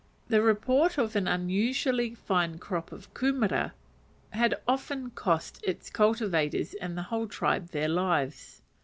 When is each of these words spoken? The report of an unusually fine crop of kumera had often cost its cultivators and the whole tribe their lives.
The 0.29 0.41
report 0.41 0.97
of 0.97 1.15
an 1.15 1.27
unusually 1.27 2.15
fine 2.15 2.57
crop 2.57 2.91
of 2.91 3.13
kumera 3.13 3.73
had 4.31 4.59
often 4.67 5.11
cost 5.11 5.63
its 5.63 5.91
cultivators 5.91 6.73
and 6.73 6.97
the 6.97 7.03
whole 7.13 7.27
tribe 7.27 7.67
their 7.69 7.87
lives. 7.87 8.63